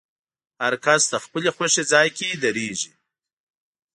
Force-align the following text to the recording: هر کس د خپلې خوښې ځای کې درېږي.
هر 0.61 0.73
کس 0.85 1.01
د 1.09 1.15
خپلې 1.25 1.49
خوښې 1.55 1.83
ځای 1.91 2.07
کې 2.17 2.27
درېږي. 2.43 2.91